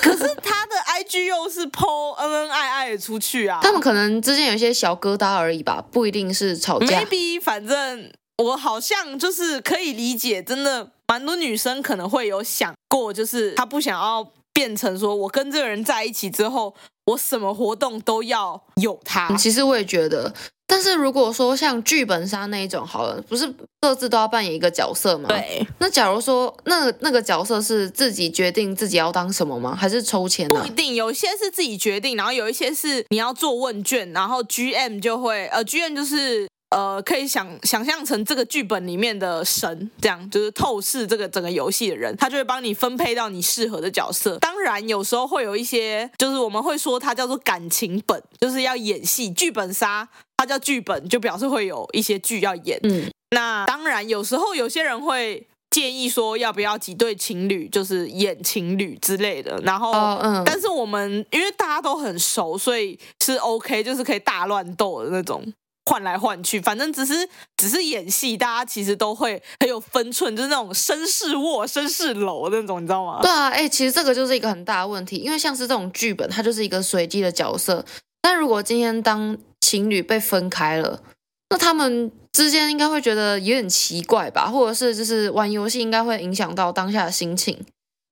[0.01, 7.01] 可是他的 IG 又是 po 恩恩爱爱的出去啊，他们可能之间有一些小疙瘩而已吧，不一定是吵架。
[7.01, 14.31] Maybe 反正我好像就是可以理解，真的蛮多女生可能会有想过，就是她不想要。
[14.55, 19.35] 变成说，我跟这个人在一起之后，我什么活动都要有他。
[19.35, 20.33] 其实我也觉得，
[20.65, 25.27] 但是如果说像剧本杀那一种，好了，不是各自都要扮演一个角色吗？
[25.27, 25.65] 对。
[25.79, 29.75] 那假如说，那那个角色是自己决定自己要当什么吗？
[29.75, 30.61] 还是抽签呢？
[30.61, 36.47] 不一定，有一些是自己决定，然后有一些是你要做问卷，然后 GM 就会，呃，GM 就是。
[36.73, 44.39] 呃，可以想想象成这个剧本里面的神，这样就是透视这个整个游戏的人，他就会帮你分配到你适合的角色。
[44.39, 49.29] 当然，有时候会有一些，就是我们会说它叫做感情本，就是要演戏。
[49.29, 50.07] 剧本杀
[50.37, 52.79] 它叫剧本，就表示会有一些剧要演。
[52.83, 59.59] 嗯，那当然，有时候有些人会建议说，要不要几对情侣，就是演情侣之类的。
[59.63, 65.43] 然后，哦，嗯，但是我们因为大家都很熟，所以是 OK，就是可以大乱斗的那种。
[65.85, 73.19] 换来换去，反正只是只是演戏，大家其实都会很有分寸，就是那种绅士卧、绅士楼那种，你知道吗？
[73.21, 77.83] 对啊，哎、欸，其实这个就是一个很大的问题，因为像是这种剧本，它就是一个随机的角色。
[78.21, 81.01] 但如果今天当情侣被分开了，
[81.49, 84.47] 那他们之间应该会觉得有点奇怪吧？
[84.47, 87.61] 或者是就是玩游戏应该会影响到当下的心情，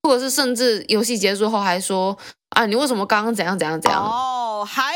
[0.04, 2.18] 或者是甚至游戏结束后还说
[2.50, 4.04] 啊，你为什么刚刚怎样怎样怎样？
[4.04, 4.94] 哦，还。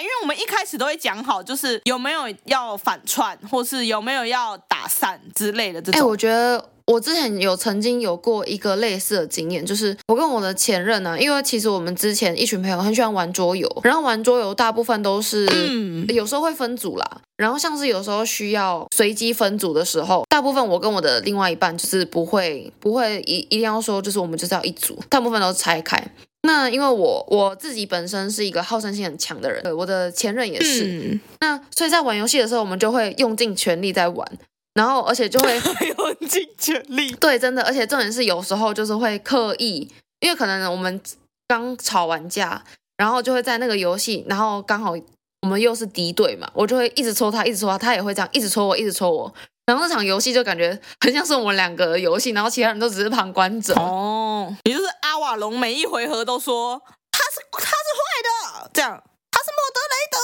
[0.00, 6.00] 因为我们一开始都会讲好，就是有没有要反串，或是有没有要打散之类的这种。
[6.00, 26.02] 哎，我觉得我之前有曾经有过一个类似的经验，就是我跟我的前任呢、啊，因为其实我们之前一群朋友很喜欢玩桌游，然后玩桌游大部分都是、嗯、有时候会分组啦，然后像是有时候需要随机分组的时候，大部分我跟我的另外一半就是不会不会一一定要说就是我们就是要一组，大部分都是拆开。
[26.46, 30.84] 那因为我我自己本身是一个好胜心很强的人，对，我的前任也是。
[30.84, 34.30] 嗯、那所以在玩游戏的时候，我们就会用尽全力在玩，
[34.74, 35.56] 然后而且就会
[35.96, 37.10] 用尽全力。
[37.12, 41.00] 对，真的，而且重点是有时候就是会刻意，因为可能我们
[41.48, 42.62] 刚吵完架，
[42.96, 44.94] 然后就会在那个游戏，然后刚好
[45.42, 49.32] 我们又是敌对嘛，我就会一直戳他，一直戳他，他也会这样一直戳我，一直戳我。
[49.66, 53.72] 然后那场游戏就感觉很像是我们两个的游戏，然后其他人都只是旁观者。
[53.74, 60.18] 哦，也就是阿瓦隆每一回合都说他是他是坏的，这样他是莫德雷德，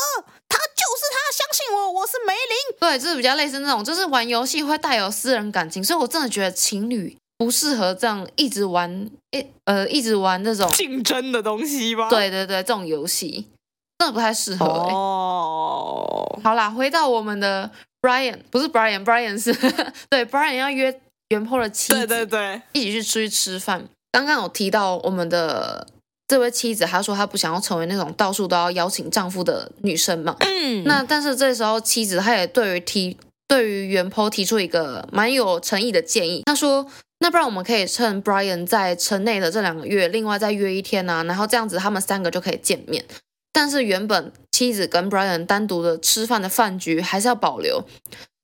[0.46, 2.78] 他就是他，相信我，我是梅林。
[2.80, 12.08] 对，就是比较类似那种，就是玩游戏会带有私人感情，所以我真的觉得情侣不适合这样一直玩，一呃一直玩这种竞争的东西吧。
[12.08, 13.46] 对对对，这种游戏
[13.98, 14.92] 真的不太适合、欸。
[14.94, 17.70] 哦，好啦，回到我们的。
[18.02, 19.52] Brian 不是 Brian，Brian 是
[20.08, 23.86] 对 Brian 要约原 po 的妻子，对对对，一起去出去吃饭。
[24.10, 25.86] 刚刚有提到我们的
[26.30, 30.36] 这位妻子，她说她不想要成为那种到处都要邀请丈夫的女生嘛。
[30.46, 36.86] 嗯，那但是这时候妻子她也对于提对于原 po 提出一个蛮有诚意的建议，她说
[37.18, 43.04] ：“那不然我们可以趁 Brian 在城内的这两个月，另外再约一天啊，然后这样子他们三个就可以见面。”
[43.52, 47.84] 但是原本妻子跟 Brian 单独的吃饭的饭局还是要保留。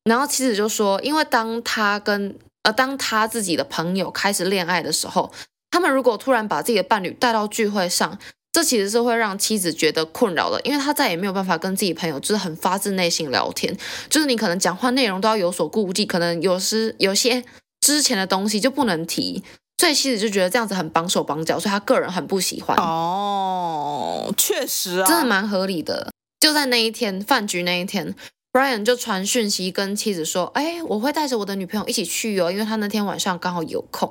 [0.02, 5.32] 然后妻子就说，因为当他跟呃当他自己的朋友开始恋爱的时候，
[5.76, 8.18] 他们如果突然把自己的伴侣带到聚会上，
[8.50, 13.76] 这其实是会让妻子觉得困扰的，因为他再也没有办法跟自己朋友就是很发自内心聊天，
[14.08, 17.44] 就是你可能讲话内容都要有所顾忌，可能有时有些
[17.82, 19.44] 之前的东西就不能提。
[19.78, 22.74] 所以妻子就觉得这样子很绑手绑脚，所以他个人很不喜欢。
[22.78, 26.10] 哦，确实啊，真的蛮合理的。
[26.40, 28.14] 就在那一天饭局那一天
[28.50, 34.10] ，Brian 就传讯息跟妻子说：“哎，我会带着我的女朋友一起去哦，因为他那天晚上刚好有空。”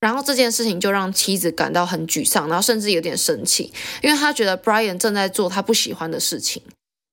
[0.00, 6.62] 然后这件事情就让妻子感到很沮丧，然后甚至有点生气，因为他觉得 Brian 正在做他不喜欢的事情，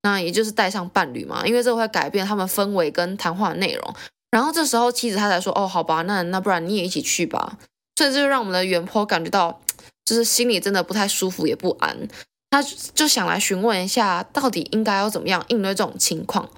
[0.03, 3.95] 那也就是带上伴侣嘛，因为这会改变他们氛围跟谈话内容。
[4.29, 7.57] 然后这时候妻子她才说：“哦，好吧，那那不然你也一起去吧。”
[7.97, 9.61] 所以这就让我们的原 po 感觉到，
[10.03, 12.07] 就是心里真的不太舒服，也不安。
[12.49, 16.49] 他就想来询问一下，到底应该要怎么样应对这种情况？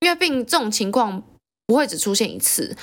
[0.00, 1.22] 因为毕竟这种情况
[1.66, 2.76] 不会只出现一次。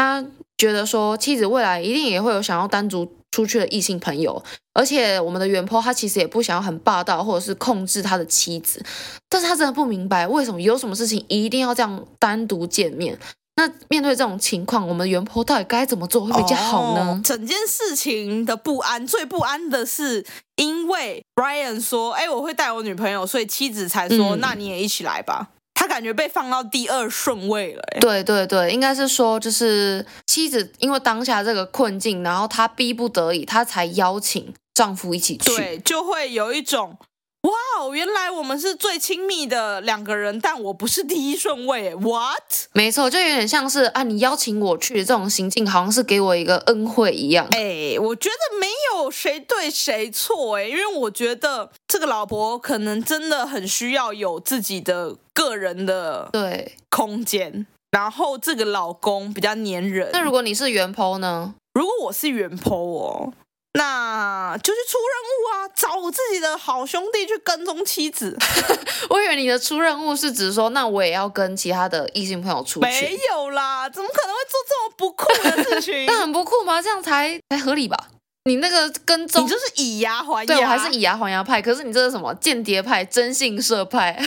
[0.00, 0.24] 他
[0.56, 8.82] 觉得说，妻子未来一定也会有想要单独出去的异性朋友，而且我们的原 po 他其实也不想要很霸道或者是控制他的妻子，
[9.28, 13.18] 但是他真的不明白为什么有什么事情一定要这样单独见面。
[13.56, 20.24] 那面对这种情况，我们原 po 到底该怎么做会比较好呢？Oh, 整件事情的不安，最不安的是
[20.56, 25.50] 因为 Brian 说：“哎，我会带我女朋友，所以妻子才说，嗯、那你也一起来吧。”
[25.90, 27.82] 他感觉被放到第二顺位了。
[28.00, 36.96] 对对对，应该是说，就是妻子因为当下这个困境，然后她逼不得已，她才邀请丈夫一起去，对，就会有一种。
[37.42, 41.94] 哇哦，原来我们是最亲密的两个人，但我不是第一顺位。
[41.94, 42.42] What？
[42.72, 47.46] 没错，就有点像是啊，你邀请我去的这种行径，好像是给我一个恩惠一样。
[47.52, 60.10] 哎，我觉得没有谁对谁错哎，因为我觉得这个老婆可能真的很需要有自己的个人的对空间，然后这个老公比较粘人。
[60.12, 61.54] 那如果你是原 po 呢？
[61.72, 63.32] 如果我是原 po 哦。
[63.74, 68.36] 那就去出任务啊，找我自己的好兄弟去跟踪妻子。
[69.08, 72.86] 我以为你的出任务是指说，那我也要跟其他的异性朋友出去。
[72.86, 76.06] 没有啦，怎么可能会做这么不酷的事情？
[76.10, 76.82] 那很不酷吗？
[76.82, 77.96] 这样才才合理吧？
[78.44, 80.46] 你那个跟踪，你就是以牙还牙。
[80.46, 81.62] 对，我还是以牙还牙派。
[81.62, 84.16] 可是你这是什么间谍派、征信社派？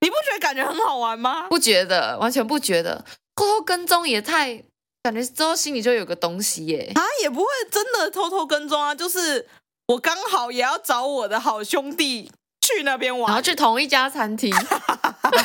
[0.00, 1.46] 你不觉得感觉很好玩吗？
[1.48, 3.04] 不觉得，完全不觉得。
[3.36, 4.62] 偷偷跟踪也太……
[5.06, 9.46] 感觉之后心里就有个东西耶，啊，也不会真的偷偷跟踪啊，就是
[9.86, 12.28] 我刚好也要找我的好兄弟
[12.60, 14.52] 去那边玩，然后去同一家餐厅，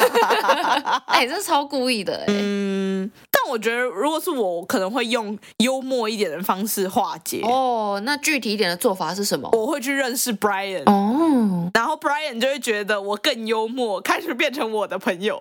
[1.06, 7.42] 哎，这是超故意的哎，嗯，但我觉得如果是我，我可能会用幽默一点的方式化解。
[7.44, 9.48] 哦，那具体一点的做法是什么？
[9.54, 15.40] 我会去认识 Brian，哦，然后 Brian 就会觉得我更幽默，开始变成我的朋友。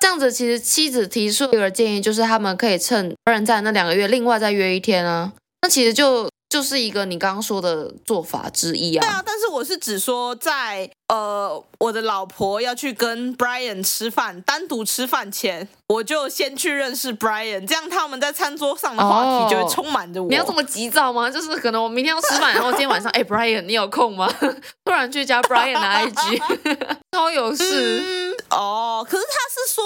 [0.00, 5.32] 这样子，其实妻子提出一个建议，就是他们可以趁不然在那两个月，另外再约一天啊。
[5.62, 9.00] 那其实就就是一个你刚刚说的做法之一啊。
[9.00, 20.26] 对啊，但是我是指说在，在呃我的老婆要去跟 Brian 吃饭，单独吃饭前，我就先去认识 Brian，这样他们在餐桌上的话题就会充满着我。
[20.26, 20.30] 哦。
[20.30, 21.28] 你要这么急躁吗？
[21.30, 24.28] 就是可能我明天要吃饭，然后今天晚上， 哎，Brian，你有空吗？
[24.84, 28.02] 突然去加 Brian 的 IG， 超有事。
[28.02, 29.32] 嗯哦，可是他
[29.66, 29.84] 是说，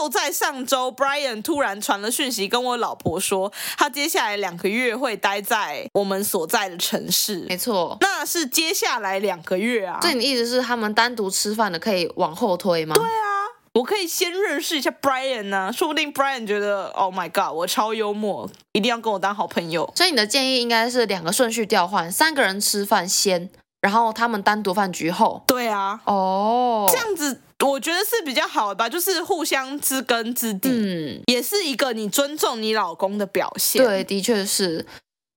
[0.00, 7.44] 就在上周，Brian 突然传了讯息跟我老婆说，他接下来两个月会待在我们所在的城市。
[7.50, 10.00] 没错，那是接下来两个月啊。
[10.00, 12.94] 所以你的意思是，他们单独吃饭的可以往后推吗？
[12.94, 13.44] 对啊，
[13.74, 19.92] 我可以先认识一下 Brian 呢、啊，说不定 Brian 觉得 Oh my God，我超幽默，一定要跟我当好朋友。
[19.94, 25.42] 所以你的建议应该是两个顺序调换，三个人吃饭先，然后他们单独饭局后。
[25.46, 33.84] 对啊，哦，这样子我觉得是比较好的吧，就是互相知根知底，嗯，也是一个你尊重你老公的表现。
[33.84, 34.86] 对，的确是。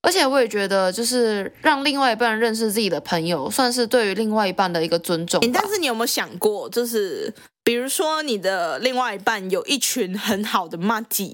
[0.05, 5.39] 而且我也觉得，就是让另外一半认识自己的朋友，算是对于另外一半的一个尊重。
[5.53, 7.33] 但是你有没有想过，就是
[7.63, 10.77] 比如说你的另外一半有一群很好的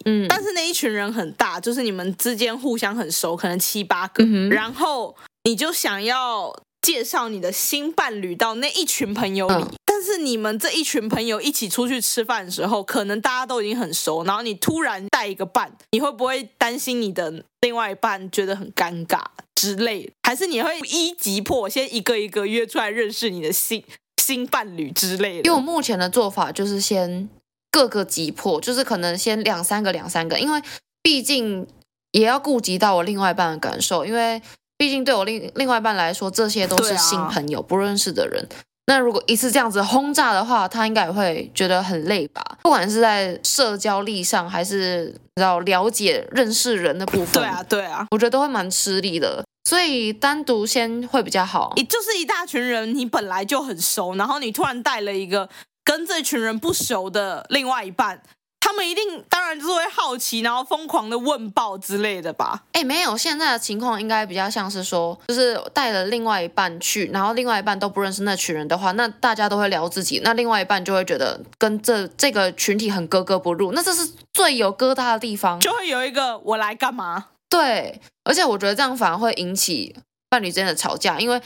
[0.05, 9.56] 嗯，但是那一群人很大，就是你们之间互相很熟，可能七八个，嗯、然后你就想要介绍你的新伴侣到那一群朋友里。
[9.56, 19.22] 嗯但是你们这一群朋友一起出去吃饭的时候，可能大家都已经很熟，然后你突然带一个伴，你会不会担心你的另外一半觉得很尴尬
[19.56, 20.14] 之类的？
[20.24, 23.84] 还是你会一急迫，先一个一个约出来认识你的新
[24.24, 25.50] 新伴侣之类的？
[25.50, 27.28] 因为我目前的做法就是先
[27.70, 30.62] 各个急迫，就是可能先两三个两三个，因为
[31.04, 31.68] 毕竟
[32.12, 34.42] 也要顾及到我另外一半的感受，因为
[34.80, 38.48] 毕竟对我另另外一半来说，这些都是新朋友，不认识的人。
[38.86, 42.42] 那如果一次这样子轰炸的话，他应该也会觉得很累吧？
[42.64, 49.44] 不管是在社交力上，还是要了解认识人的部分，对啊，对啊，我觉得都会蛮吃力的。
[49.66, 51.74] 所以单独先会比较好。
[51.76, 55.48] 你就是一大群人，你本来就很熟，然后你突然带了一个
[55.84, 58.22] 跟这群人不熟的另外一半。
[58.70, 62.66] 他们一定当然就是会好奇，然后疯狂的问报之类的吧？
[62.74, 77.30] 哎，没有，现在的情况应该比较像是说，就是带了另外一半去，然后另外一半都不认识那群人的话，那大家都会聊自己，那另外一半就会觉得跟这这个群体很格格不入，那这是最有疙瘩的地方，就会有一个我来干嘛？
[77.50, 79.96] 对，而且我觉得这样反而会引起
[80.30, 81.42] 伴侣之间的吵架，因为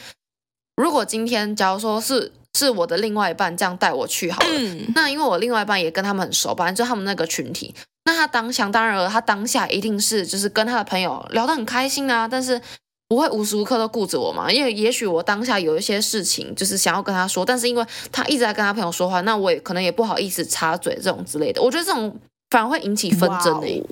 [0.76, 2.32] 如果今天假如说是。
[2.56, 7.74] 是我的另外一半这样带我去好了，嗯，那因为我另外一半也跟他们很熟，反正就他们那个群体，
[8.04, 12.60] 那他当想当然了，他当下一定是就是跟他的朋友聊得很开心啊，但是
[13.08, 22.16] 不会无时无刻都顾着我嘛，因为也许我当下有一些事情就是想要跟他说，但是因为他一直在跟他朋友说话，那我也可能也不好意思插嘴这种之类的，我觉得这种
[22.50, 23.82] 反而会引起纷争的。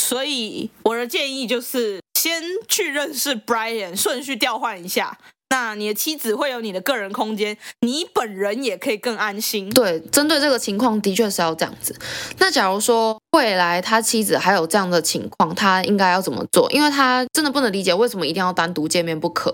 [0.00, 5.18] 所以我的建议就是先去认识 Brian，顺序调换一下。
[5.50, 9.70] 那你的妻子会有你的个人空间，你本人也可以更安心。
[9.70, 11.96] 对，针对这个情况，的确是要这样子。
[12.38, 16.70] 那假如说未来他妻子还有这样的情况，他应该要怎么做？
[16.70, 19.52] 因为他真的不能理解为什么一定要单独见面不可。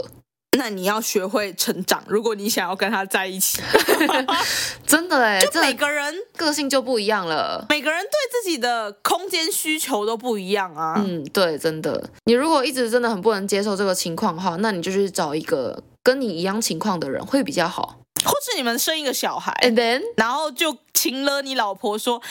[0.57, 3.61] 那你要学会成长，如果你想要跟他在一起，
[4.86, 10.94] 真的哎， 就每个人个性就不一样了，每个人对自己的空间需求都不一样啊。
[11.05, 12.11] 嗯，对，真的。
[12.24, 20.02] 你如果一直真的很不能接受这个情况的话，那你就去找一个跟你一样情况的人会比较好，或是你们生一个小孩，And then?
[20.16, 22.24] 然后就亲了你老婆说，哈，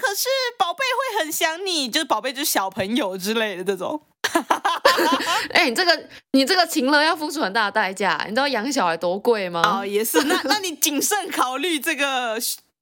[0.00, 4.00] 可是宝贝会很想你，就是宝贝就是小朋友之类的这种。
[5.52, 9.80] 哎、欸，你这个你这个情了要付出很大的代价，你知道养小孩多贵吗？
[9.80, 12.38] 哦，也是，那 那你谨慎考虑这个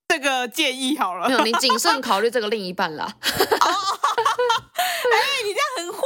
[0.08, 1.28] 这个建议好了。
[1.28, 3.16] 没有，你谨慎 考虑这个另一半啦。
[3.20, 3.38] 哎、欸，
[5.44, 6.00] 你这样很坏。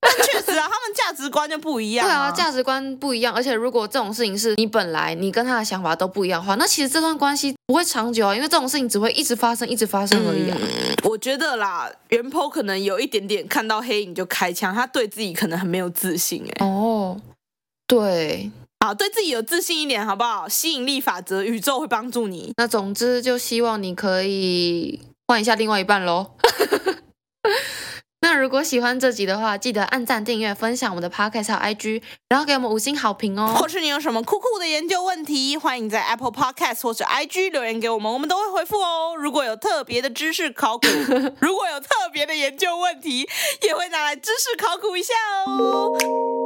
[0.00, 2.06] 但确实啊，他们价值观就不一样。
[2.06, 10.56] 对啊，价值观不一样，而且如果这种事情是你本来你跟他的想法都不一样的话，那其实这段关系不会长久啊，因为这种事情只会一直发生，一直发生而已啊。
[10.60, 10.68] 嗯、
[11.04, 16.66] 我觉得啦，原 po 可能有一点点看到黑影就开枪，他对自己可能很没有自信哎。
[16.66, 17.20] 哦，
[17.86, 18.50] 对，
[18.84, 20.48] 好，对自己有自信一点好不好？
[20.48, 22.52] 吸引力法则，宇宙会帮助你。
[22.56, 26.32] 那总之就希望你可以换一下另外一半喽。
[28.32, 33.56] 那如果喜欢这集的话，记得按赞、订阅、分享我们的 Podcast 和 IG，然后给我们五星好评哦。
[33.56, 39.16] 或是你有什么酷酷的研究问题，欢迎在 Apple Podcast 或者 IG 留言给我们，我们都会回复哦。
[39.18, 40.86] 如果有特别的知识考古，
[41.42, 43.28] 如果有特别的研究问题，
[43.62, 45.12] 也会拿来知识考古一下
[45.48, 45.90] 哦。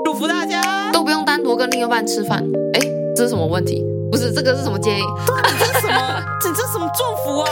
[0.06, 2.42] 祝福大家都不用单独跟另一半吃饭。
[2.72, 2.80] 哎，
[3.14, 3.84] 这是什么问题？
[4.10, 5.02] 不是，这个是什么建议？
[5.26, 6.24] 对，这是什么？
[6.40, 7.50] 这这是什么祝福啊？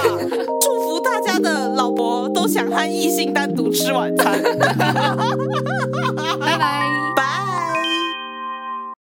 [1.93, 4.40] 祝福大家的老婆都想和异性单独吃晚餐。
[6.40, 7.32] 拜拜。